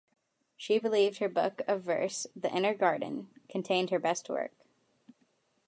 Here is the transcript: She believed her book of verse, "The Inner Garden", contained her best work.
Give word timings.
She 0.57 0.79
believed 0.79 1.19
her 1.19 1.29
book 1.29 1.61
of 1.67 1.83
verse, 1.83 2.25
"The 2.35 2.51
Inner 2.51 2.73
Garden", 2.73 3.29
contained 3.47 3.91
her 3.91 3.99
best 3.99 4.29
work. 4.31 4.53